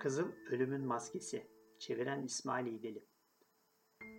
[0.00, 3.08] Kızıl Ölümün Maskesi Çeviren İsmail İdeli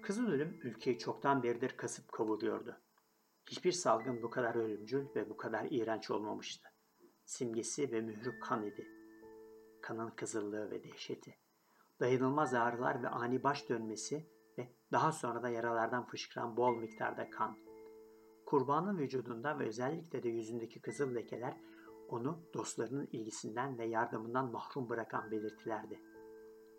[0.03, 2.81] Kızıl ölüm ülkeyi çoktan beridir kasıp kavuruyordu.
[3.49, 6.69] Hiçbir salgın bu kadar ölümcül ve bu kadar iğrenç olmamıştı.
[7.25, 8.87] Simgesi ve mührü kan idi.
[9.81, 11.37] Kanın kızıllığı ve dehşeti.
[11.99, 17.57] Dayanılmaz ağrılar ve ani baş dönmesi ve daha sonra da yaralardan fışkıran bol miktarda kan.
[18.45, 21.57] Kurbanın vücudunda ve özellikle de yüzündeki kızıl lekeler
[22.11, 25.99] onu dostlarının ilgisinden ve yardımından mahrum bırakan belirtilerdi.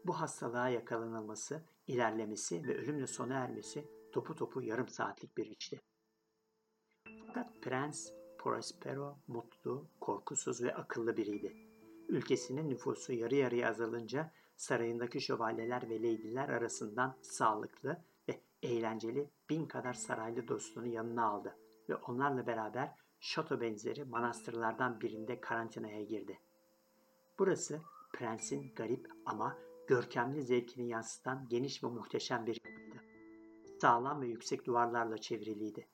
[0.04, 5.80] Bu hastalığa yakalanılması, ilerlemesi ve ölümle sona ermesi topu topu yarım saatlik bir işti.
[7.26, 11.56] Fakat Prens Prospero mutlu, korkusuz ve akıllı biriydi.
[12.08, 19.92] Ülkesinin nüfusu yarı yarıya azalınca sarayındaki şövalyeler ve leydiler arasından sağlıklı ve eğlenceli bin kadar
[19.92, 21.56] saraylı dostunu yanına aldı
[21.88, 26.38] ve onlarla beraber şato benzeri manastırlardan birinde karantinaya girdi.
[27.38, 27.80] Burası
[28.12, 32.96] prensin garip ama görkemli zevkini yansıtan geniş ve muhteşem bir yapıydı.
[33.80, 35.88] Sağlam ve yüksek duvarlarla çevriliydi.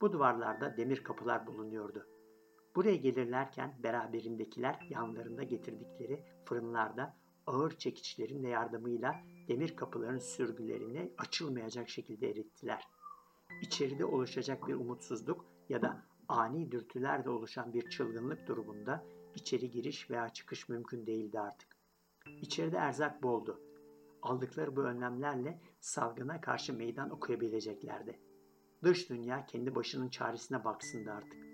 [0.00, 2.06] Bu duvarlarda demir kapılar bulunuyordu.
[2.76, 7.16] Buraya gelirlerken beraberindekiler yanlarında getirdikleri fırınlarda
[7.46, 9.14] ağır çekiçlerin de yardımıyla
[9.48, 12.88] demir kapıların sürgülerini açılmayacak şekilde erittiler.
[13.62, 20.28] İçeride oluşacak bir umutsuzluk ya da ani dürtülerle oluşan bir çılgınlık durumunda içeri giriş veya
[20.28, 21.76] çıkış mümkün değildi artık.
[22.40, 23.60] İçeride erzak boldu.
[24.22, 28.20] Aldıkları bu önlemlerle salgına karşı meydan okuyabileceklerdi.
[28.82, 31.46] Dış dünya kendi başının çaresine baksındı artık.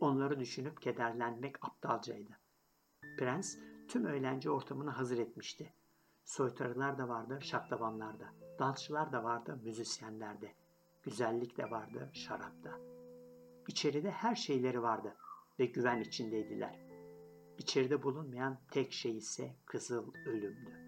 [0.00, 2.38] Onları düşünüp kederlenmek aptalcaydı.
[3.18, 3.56] Prens
[3.88, 5.74] tüm eğlence ortamını hazır etmişti.
[6.24, 8.26] Soytarılar da vardı, şaklabanlar da.
[8.58, 10.54] Dansçılar da vardı, müzisyenler de.
[11.02, 12.92] Güzellik de vardı, şarap da.
[13.68, 15.16] İçeride her şeyleri vardı
[15.58, 16.80] ve güven içindeydiler.
[17.58, 20.82] İçeride bulunmayan tek şey ise kızıl ölümdü.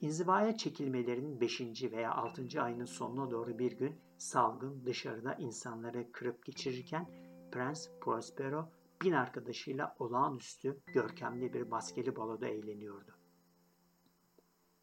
[0.00, 1.60] İnzivaya çekilmelerinin 5.
[1.82, 2.62] veya 6.
[2.62, 7.10] ayının sonuna doğru bir gün salgın dışarıda insanları kırıp geçirirken
[7.52, 8.68] Prens Prospero
[9.02, 13.14] bin arkadaşıyla olağanüstü görkemli bir maskeli baloda eğleniyordu.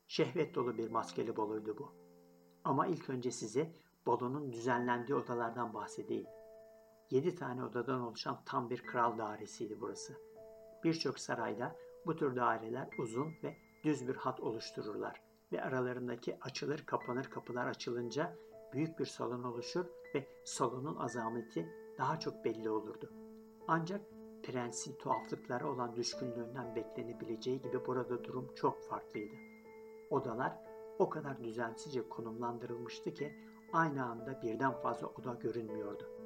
[0.08, 1.94] Şehvet dolu bir maskeli baloydu bu.
[2.64, 3.76] Ama ilk önce size
[4.06, 6.28] balonun düzenlendiği odalardan bahsedeyim.
[7.14, 10.14] Yedi tane odadan oluşan tam bir kral dairesiydi burası.
[10.84, 11.76] Birçok sarayda
[12.06, 15.22] bu tür daireler uzun ve düz bir hat oluştururlar
[15.52, 18.36] ve aralarındaki açılır kapanır kapılar açılınca
[18.74, 19.86] büyük bir salon oluşur
[20.16, 23.14] ve salonun azameti daha çok belli olurdu.
[23.68, 24.02] Ancak
[24.44, 29.36] prensin tuhaflıklara olan düşkünlüğünden beklenebileceği gibi burada durum çok farklıydı.
[30.10, 30.58] Odalar
[31.00, 33.34] o kadar düzensizce konumlandırılmıştı ki
[33.74, 36.23] aynı anda birden fazla oda görünmüyordu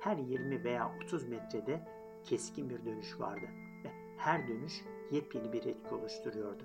[0.00, 1.86] her 20 veya 30 metrede
[2.24, 3.46] keskin bir dönüş vardı
[3.84, 6.62] ve her dönüş yepyeni bir etki oluşturuyordu.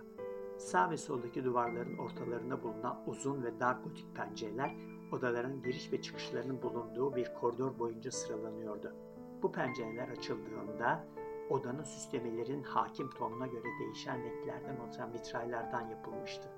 [0.57, 4.75] Sağ ve soldaki duvarların ortalarında bulunan uzun ve dar gotik pencereler
[5.11, 8.95] odaların giriş ve çıkışlarının bulunduğu bir koridor boyunca sıralanıyordu.
[9.43, 11.07] Bu pencereler açıldığında
[11.49, 16.49] odanın süslemelerin hakim tonuna göre değişen renklerden oluşan vitraylardan yapılmıştı.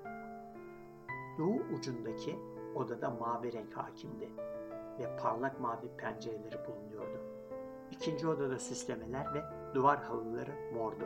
[1.38, 2.38] Doğu ucundaki
[2.74, 4.28] odada mavi renk hakimdi
[4.98, 7.18] ve parlak mavi pencereleri bulunuyordu.
[7.90, 9.44] İkinci odada süslemeler ve
[9.74, 11.04] duvar halıları mordu.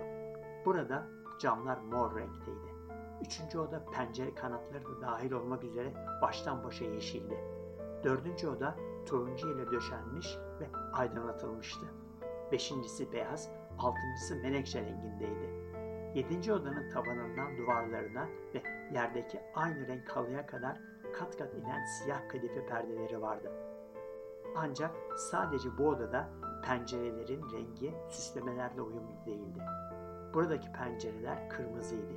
[0.64, 1.06] Burada
[1.40, 2.72] camlar mor renkteydi.
[3.26, 5.92] Üçüncü oda pencere kanatları da dahil olmak üzere
[6.22, 7.40] baştan başa yeşildi.
[8.04, 8.76] Dördüncü oda
[9.06, 11.86] turuncu ile döşenmiş ve aydınlatılmıştı.
[12.52, 15.62] Beşincisi beyaz, altıncısı menekşe rengindeydi.
[16.14, 18.62] Yedinci odanın tavanından duvarlarına ve
[18.94, 20.80] yerdeki aynı renk halıya kadar
[21.18, 23.52] kat kat inen siyah kadife perdeleri vardı.
[24.56, 26.28] Ancak sadece bu odada
[26.64, 29.62] pencerelerin rengi süslemelerle uyumlu değildi.
[30.34, 32.12] Buradaki pencereler kırmızıydı,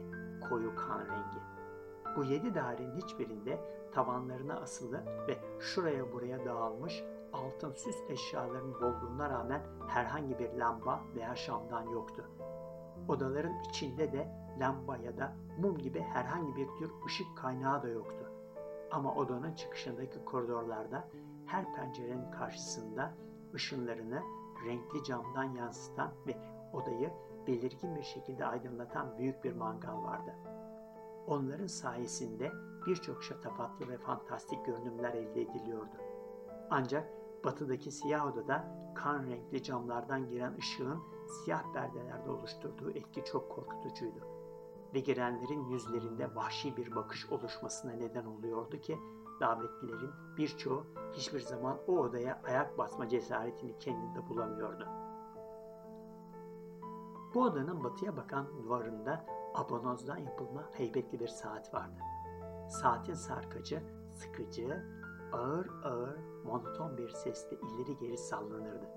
[0.49, 1.39] koyu kan rengi.
[2.15, 3.59] Bu yedi dairenin hiçbirinde
[3.91, 7.03] tavanlarına asılı ve şuraya buraya dağılmış
[7.33, 12.25] altın süs eşyaların bolluğuna rağmen herhangi bir lamba veya şamdan yoktu.
[13.07, 14.27] Odaların içinde de
[14.59, 18.31] lamba ya da mum gibi herhangi bir tür ışık kaynağı da yoktu.
[18.91, 21.07] Ama odanın çıkışındaki koridorlarda
[21.45, 23.13] her pencerenin karşısında
[23.53, 24.21] ışınlarını
[24.65, 26.37] renkli camdan yansıtan ve
[26.73, 27.11] odayı
[27.47, 30.35] belirgin bir şekilde aydınlatan büyük bir mangal vardı.
[31.27, 32.51] Onların sayesinde
[32.87, 35.95] birçok şatafatlı ve fantastik görünümler elde ediliyordu.
[36.69, 37.07] Ancak
[37.43, 44.19] batıdaki siyah odada kan renkli camlardan giren ışığın siyah perdelerde oluşturduğu etki çok korkutucuydu.
[44.93, 48.97] Ve girenlerin yüzlerinde vahşi bir bakış oluşmasına neden oluyordu ki
[49.39, 54.87] davetlilerin birçoğu hiçbir zaman o odaya ayak basma cesaretini kendinde bulamıyordu.
[57.33, 61.99] Bu odanın batıya bakan duvarında Abonozdan yapılma heybetli bir saat vardı.
[62.69, 63.83] Saatin sarkacı,
[64.13, 64.83] sıkıcı,
[65.33, 68.89] ağır ağır, monoton bir sesle ileri geri sallanırdı.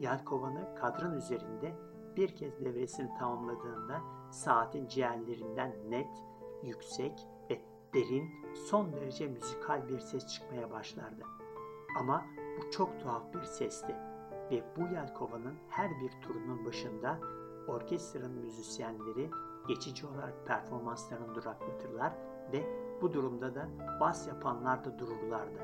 [0.00, 1.74] Yelkovanı kadran üzerinde
[2.16, 6.10] bir kez devresini tamamladığında saatin ciğerlerinden net,
[6.62, 7.28] yüksek
[7.94, 11.22] derin, son derece müzikal bir ses çıkmaya başlardı.
[12.00, 12.24] Ama
[12.58, 13.96] bu çok tuhaf bir sesti
[14.50, 17.18] ve bu yelkovanın her bir turunun başında
[17.68, 19.30] orkestranın müzisyenleri
[19.68, 22.12] geçici olarak performanslarını duraklatırlar
[22.52, 23.68] ve bu durumda da
[24.00, 25.58] bas yapanlar da dururlardı.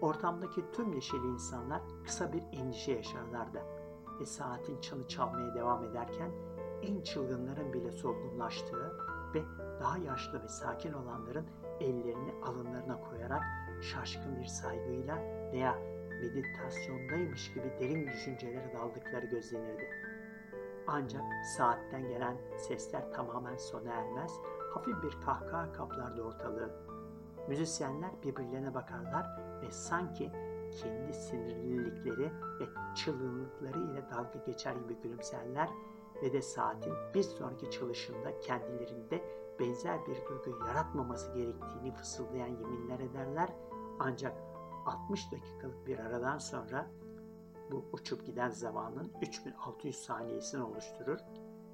[0.00, 3.62] Ortamdaki tüm neşeli insanlar kısa bir endişe yaşarlardı
[4.20, 6.30] ve saatin çanı çalmaya devam ederken
[6.82, 8.98] en çılgınların bile solgunlaştığı
[9.34, 9.42] ve
[9.80, 11.46] daha yaşlı ve sakin olanların
[11.80, 13.42] ellerini alınlarına koyarak
[13.80, 15.18] şaşkın bir saygıyla
[15.52, 15.78] veya
[16.20, 19.90] meditasyondaymış gibi derin düşüncelere daldıkları gözlenirdi.
[20.86, 21.22] Ancak
[21.56, 24.32] saatten gelen sesler tamamen sona ermez,
[24.74, 26.70] hafif bir kahkaha kaplardı ortalığı.
[27.48, 29.26] Müzisyenler birbirlerine bakarlar
[29.62, 30.32] ve sanki
[30.82, 32.64] kendi sinirlilikleri ve
[32.94, 35.68] çılgınlıkları ile dalga geçer gibi gülümserler
[36.22, 39.24] ve de saatin bir sonraki çalışında kendilerinde
[39.60, 43.48] benzer bir duygu yaratmaması gerektiğini fısıldayan yeminler ederler.
[43.98, 44.36] Ancak
[44.86, 46.90] 60 dakikalık bir aradan sonra
[47.70, 51.18] bu uçup giden zamanın 3600 saniyesini oluşturur.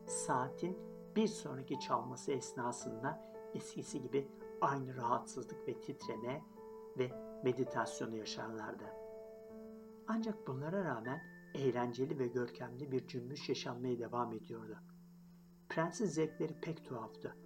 [0.06, 0.78] Saatin
[1.16, 4.28] bir sonraki çalması esnasında eskisi gibi
[4.60, 6.42] aynı rahatsızlık ve titreme
[6.98, 7.10] ve
[7.44, 8.84] meditasyonu yaşarlardı.
[10.08, 14.78] Ancak bunlara rağmen eğlenceli ve görkemli bir cümbüş yaşanmaya devam ediyordu.
[15.68, 17.36] Prensin zevkleri pek tuhaftı.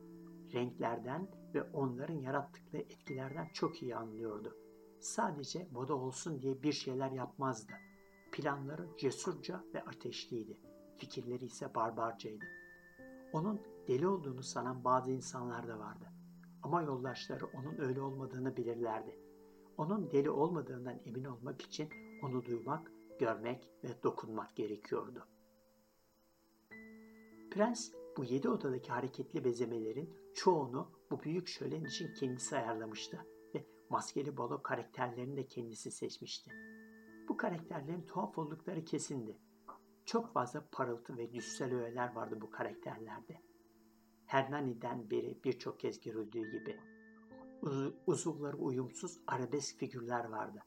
[0.53, 4.57] Renklerden ve onların yarattıkları etkilerden çok iyi anlıyordu.
[5.01, 7.73] Sadece moda olsun diye bir şeyler yapmazdı.
[8.33, 10.61] Planları cesurca ve ateşliydi.
[10.97, 12.45] Fikirleri ise barbarcaydı.
[13.33, 16.05] Onun deli olduğunu sanan bazı insanlar da vardı.
[16.63, 19.19] Ama yoldaşları onun öyle olmadığını bilirlerdi.
[19.77, 21.89] Onun deli olmadığından emin olmak için
[22.23, 25.29] onu duymak, görmek ve dokunmak gerekiyordu.
[27.51, 34.37] Prens bu yedi odadaki hareketli bezemelerin çoğunu bu büyük şölen için kendisi ayarlamıştı ve maskeli
[34.37, 36.51] balo karakterlerini de kendisi seçmişti.
[37.29, 39.39] Bu karakterlerin tuhaf oldukları kesindi.
[40.05, 43.41] Çok fazla parıltı ve düşsel öğeler vardı bu karakterlerde.
[44.27, 46.81] Hernani'den beri birçok kez görüldüğü gibi.
[47.63, 50.63] Uz uzuvları uyumsuz arabesk figürler vardı.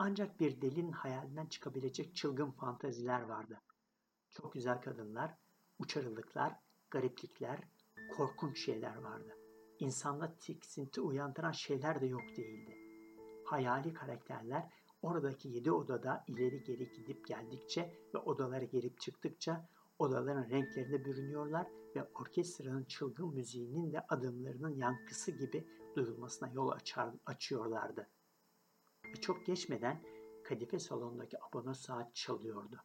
[0.00, 3.60] Ancak bir delinin hayalinden çıkabilecek çılgın fantaziler vardı.
[4.30, 5.34] Çok güzel kadınlar,
[5.78, 6.56] uçarılıklar,
[6.90, 7.60] gariplikler,
[8.16, 9.36] korkunç şeyler vardı.
[9.78, 12.78] İnsanda tiksinti uyandıran şeyler de yok değildi.
[13.44, 14.70] Hayali karakterler
[15.02, 19.68] oradaki yedi odada ileri geri gidip geldikçe ve odalara gelip çıktıkça
[19.98, 21.66] odaların renklerine bürünüyorlar
[21.96, 28.08] ve orkestranın çılgın müziğinin de adımlarının yankısı gibi duyulmasına yol açar, açıyorlardı.
[29.12, 30.02] Ve çok geçmeden
[30.44, 32.80] kadife salonundaki abone saat çalıyordu.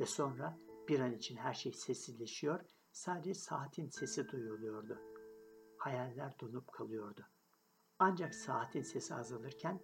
[0.00, 0.58] Ve sonra
[0.88, 2.60] bir an için her şey sessizleşiyor,
[2.92, 4.98] sadece saatin sesi duyuluyordu.
[5.78, 7.26] Hayaller donup kalıyordu.
[7.98, 9.80] Ancak saatin sesi azalırken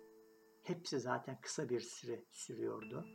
[0.63, 3.07] hepsi zaten kısa bir süre sürüyordu.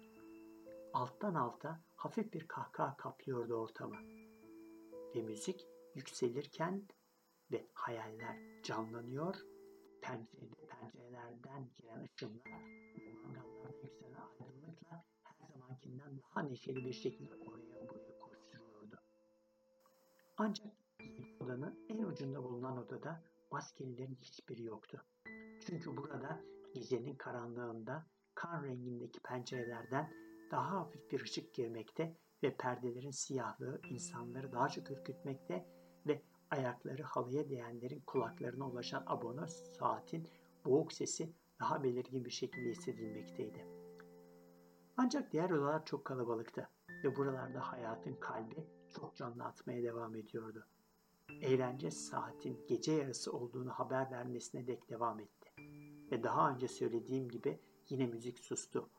[0.94, 3.96] Alttan alta hafif bir kahkaha kaplıyordu ortamı.
[5.16, 6.88] Ve müzik yükselirken
[7.52, 9.36] ve hayaller canlanıyor,
[10.04, 12.64] pencerelerden giren ışınlar
[12.98, 19.00] ve mangallardan yükselen aydınlıkla her zamankinden daha neşeli bir şekilde oraya buraya koşturuyordu.
[20.38, 20.68] Ancak
[21.40, 25.06] odanın en ucunda bulunan odada maskelilerin hiçbiri yoktu.
[25.66, 26.42] Çünkü burada
[26.74, 28.06] gecenin karanlığında
[28.36, 30.14] kan rengindeki pencerelerden
[30.52, 35.68] daha hafif bir ışık girmekte ve perdelerin siyahlığı insanları daha çok ürkütmekte
[36.08, 36.22] ve
[36.54, 40.30] ayakları halıya değenlerin kulaklarına ulaşan abone saatin
[40.66, 43.66] boğuk sesi daha belirgin bir şekilde hissedilmekteydi.
[44.98, 46.70] Ancak diğer odalar çok kalabalıktı
[47.04, 50.68] ve buralarda hayatın kalbi çok canlı atmaya devam ediyordu.
[51.42, 55.50] Eğlence saatin gece yarısı olduğunu haber vermesine dek devam etti.
[56.12, 58.90] Ve daha önce söylediğim gibi yine müzik sustu.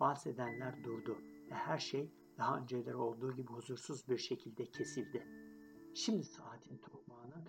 [0.00, 1.18] Bahsedenler durdu
[1.50, 5.26] ve her şey daha önceleri olduğu gibi huzursuz bir şekilde kesildi.
[5.94, 7.48] Şimdi saatin tokmağının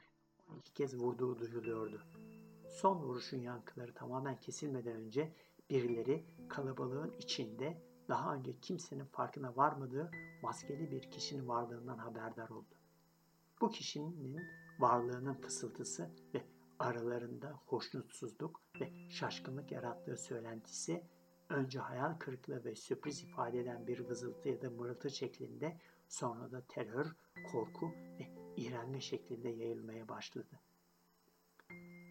[0.51, 2.01] 12 kez vurduğu duyuluyordu.
[2.67, 5.35] Son vuruşun yankıları tamamen kesilmeden önce
[5.69, 10.11] birileri kalabalığın içinde daha önce kimsenin farkına varmadığı
[10.43, 12.75] maskeli bir kişinin varlığından haberdar oldu.
[13.61, 14.41] Bu kişinin
[14.79, 16.45] varlığının fısıltısı ve
[16.79, 21.03] aralarında hoşnutsuzluk ve şaşkınlık yarattığı söylentisi
[21.49, 26.61] önce hayal kırıklığı ve sürpriz ifade eden bir vızıltı ya da mırıltı şeklinde sonra da
[26.67, 27.05] terör,
[27.51, 30.59] korku ve iğrenme şeklinde yayılmaya başladı.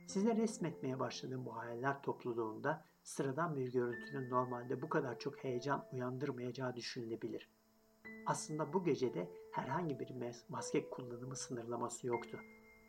[0.09, 6.76] Size resmetmeye başladığım bu hayaller topluluğunda sıradan bir görüntünün normalde bu kadar çok heyecan uyandırmayacağı
[6.76, 7.49] düşünülebilir.
[8.26, 10.11] Aslında bu gecede herhangi bir
[10.49, 12.41] maske kullanımı sınırlaması yoktu.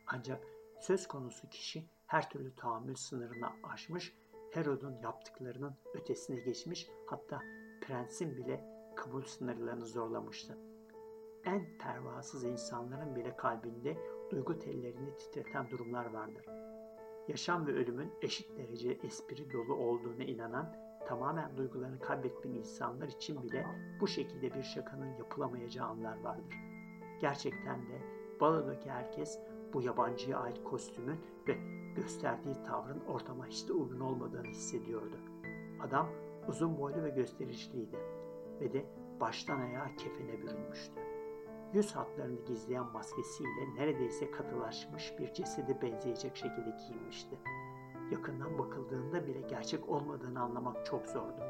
[0.07, 0.43] Ancak
[0.79, 4.13] söz konusu kişi her türlü tahammül sınırını aşmış,
[4.55, 7.41] Herod'un yaptıklarının ötesine geçmiş, hatta
[7.81, 10.57] prensin bile kabul sınırlarını zorlamıştı.
[11.45, 13.97] En pervasız insanların bile kalbinde
[14.31, 16.45] duygu tellerini titreten durumlar vardır.
[17.27, 20.75] Yaşam ve ölümün eşit derece espri dolu olduğuna inanan,
[21.07, 23.65] tamamen duygularını kaybetmeyen insanlar için bile
[24.01, 26.55] bu şekilde bir şakanın yapılamayacağı anlar vardır.
[27.21, 28.01] Gerçekten de
[28.39, 29.39] balodaki herkes
[29.75, 31.57] bu yabancıya ait kostümün ve
[31.95, 35.15] gösterdiği tavrın ortama hiç de uygun olmadığını hissediyordu.
[35.81, 36.07] Adam
[36.47, 37.97] uzun boylu ve gösterişliydi
[38.61, 38.85] ve de
[39.19, 41.01] baştan ayağa kefene bürünmüştü.
[41.73, 47.39] Yüz hatlarını gizleyen maskesiyle neredeyse katılaşmış bir cesede benzeyecek şekilde giyinmişti.
[48.11, 51.41] Yakından bakıldığında bile gerçek olmadığını anlamak çok zordu.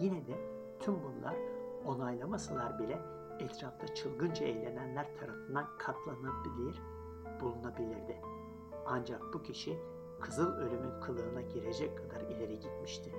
[0.00, 0.34] Yine de
[0.80, 1.36] tüm bunlar
[1.84, 6.82] onaylamasalar bile etrafta çılgınca eğlenenler tarafından katlanabilir,
[7.40, 8.20] bulunabilirdi.
[8.86, 9.78] Ancak bu kişi
[10.20, 13.12] kızıl ölümün kılığına girecek kadar ileri gitmişti.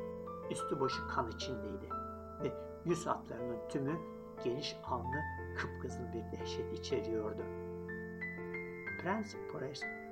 [0.52, 1.90] Üstü başı kan içindeydi
[2.44, 2.52] ve
[2.86, 4.00] yüz hatlarının tümü
[4.44, 5.22] geniş alnı
[5.58, 7.42] kıpkızıl bir dehşet içeriyordu.
[9.02, 9.36] Prens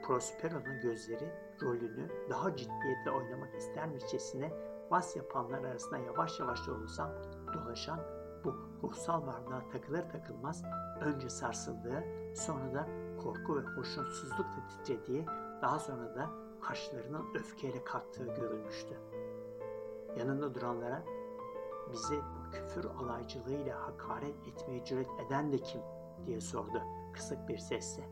[0.04, 4.54] Prospero'nun gözleri rolünü daha ciddiyetle oynamak istermişçesine
[4.90, 6.74] vas yapanlar arasında yavaş yavaş da
[7.54, 8.17] dolaşan
[8.84, 10.64] ruhsal varlığa takılır takılmaz
[11.02, 12.04] önce sarsıldığı,
[12.36, 12.88] sonra da
[13.24, 15.26] korku ve hoşnutsuzlukla titrediği,
[15.62, 16.30] daha sonra da
[16.62, 18.98] kaşlarının öfkeyle kalktığı görülmüştü.
[20.20, 21.04] Yanında duranlara
[21.92, 22.20] bizi
[22.52, 25.82] küfür alaycılığıyla hakaret etmeye cüret eden de kim
[26.26, 26.82] diye sordu
[27.14, 28.04] kısık bir sesle.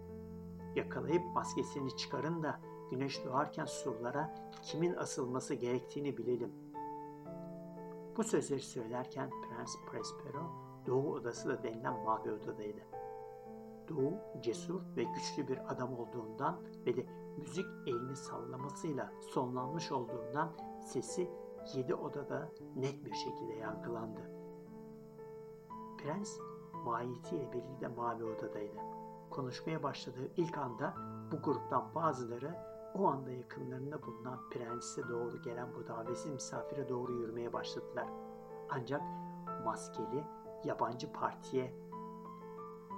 [0.75, 2.59] Yakalayıp maskesini çıkarın da
[2.91, 6.64] güneş doğarken surlara kimin asılması gerektiğini bilelim.''
[8.17, 10.51] Bu sözleri söylerken Prens Prespero
[10.87, 12.81] Doğu Odası da denilen mavi odadaydı.
[13.89, 17.05] Doğu cesur ve güçlü bir adam olduğundan ve de
[17.37, 20.51] müzik elini sallamasıyla sonlanmış olduğundan
[20.85, 21.29] sesi
[21.75, 24.21] yedi odada net bir şekilde yankılandı.
[25.97, 26.39] Prens
[26.85, 28.77] mahiyetiyle birlikte mavi odadaydı.
[29.29, 30.93] Konuşmaya başladığı ilk anda
[31.31, 37.53] bu gruptan bazıları o anda yakınlarında bulunan prense doğru gelen bu davetsiz misafire doğru yürümeye
[37.53, 38.07] başladılar.
[38.69, 39.01] Ancak
[39.65, 40.23] maskeli
[40.63, 41.73] yabancı partiye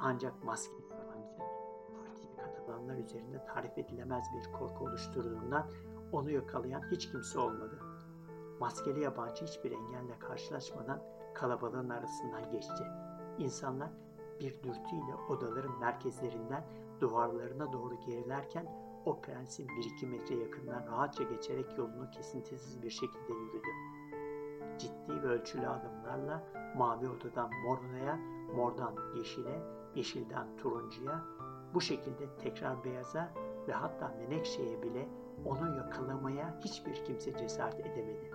[0.02, 1.38] ancak maskeli yabancı
[1.96, 5.70] partiye katılanlar üzerinde tarif edilemez bir korku oluşturduğundan
[6.12, 7.80] onu yakalayan hiç kimse olmadı.
[8.60, 11.02] Maskeli yabancı hiçbir engelle karşılaşmadan
[11.34, 12.84] kalabalığın arasından geçti.
[13.38, 13.90] İnsanlar
[14.40, 16.64] bir dürtüyle odaların merkezlerinden
[17.02, 23.34] duvarlarına doğru gerilerken o prensin bir iki metre yakından rahatça geçerek yolunu kesintisiz bir şekilde
[23.34, 23.68] yürüdü.
[24.78, 26.44] Ciddi ve ölçülü adımlarla
[26.78, 28.20] mavi odadan morunaya,
[28.56, 29.62] mordan yeşile,
[29.96, 31.26] yeşilden turuncuya,
[31.74, 33.34] bu şekilde tekrar beyaza
[33.68, 35.10] ve hatta menekşeye bile
[35.46, 38.32] onu yakalamaya hiçbir kimse cesaret edemedi.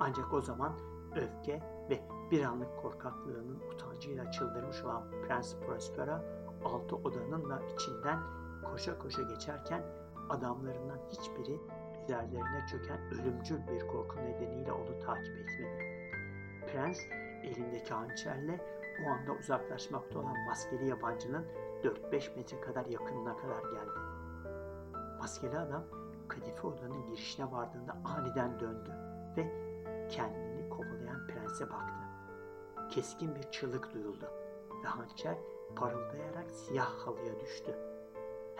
[0.00, 0.72] Ancak o zaman
[1.16, 6.24] öfke ve bir anlık korkaklığının utancıyla çıldırmış olan Prens Prospera
[6.64, 9.82] altı odanın da içinden koşa koşa geçerken
[10.30, 11.60] adamlarından hiçbiri
[12.04, 15.90] üzerlerine çöken ölümcül bir korku nedeniyle onu takip etmedi.
[16.72, 16.98] Prens
[17.42, 18.60] elindeki hançerle
[19.06, 21.46] o anda uzaklaşmakta olan maskeli yabancının
[21.82, 23.98] 4-5 metre kadar yakınına kadar geldi.
[25.18, 25.84] Maskeli adam
[26.28, 28.90] kadife odanın girişine vardığında aniden döndü
[29.36, 29.70] ve
[30.08, 31.94] kendini kovalayan prense baktı.
[32.90, 34.26] Keskin bir çığlık duyuldu
[34.84, 35.38] ve hançer
[35.76, 37.89] parıldayarak siyah halıya düştü.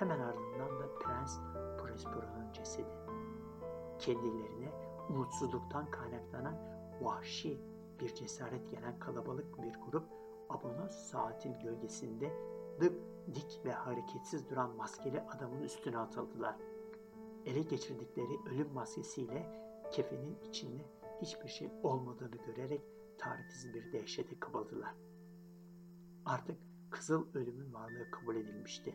[0.00, 1.38] Hemen ardından da Prens
[1.78, 2.88] Prospero'nun cesedi.
[3.99, 4.73] Kendilerine
[5.09, 6.57] umutsuzluktan kaynaklanan
[7.00, 7.61] vahşi
[8.00, 10.04] bir cesaret gelen kalabalık bir grup
[10.49, 12.33] Abonos saatin gölgesinde
[12.80, 12.92] dık
[13.35, 16.57] dik ve hareketsiz duran maskeli adamın üstüne atıldılar.
[17.47, 19.47] Ele geçirdikleri ölüm maskesiyle
[19.90, 20.83] kefenin içinde
[21.23, 22.83] hiçbir şey olmadığını görerek
[23.19, 24.95] tarifsiz bir dehşete kapıldılar.
[26.26, 26.59] Artık
[26.90, 28.95] kızıl ölümün varlığı kabul edilmişti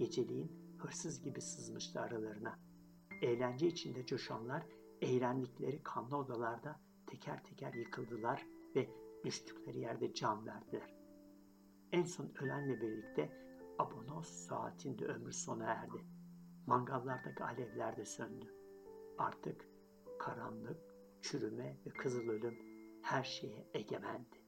[0.00, 2.58] geceliğin hırsız gibi sızmıştı aralarına.
[3.22, 4.66] Eğlence içinde coşanlar
[5.00, 8.90] eğlendikleri kanlı odalarda teker teker yıkıldılar ve
[9.24, 10.94] düştükleri yerde can verdiler.
[11.92, 13.32] En son ölenle birlikte
[13.78, 16.04] Abonos saatinde ömrü sona erdi.
[16.66, 18.54] Mangallardaki alevler de söndü.
[19.18, 19.68] Artık
[20.18, 20.78] karanlık,
[21.22, 22.58] çürüme ve kızıl ölüm
[23.02, 24.39] her şeye egemendi.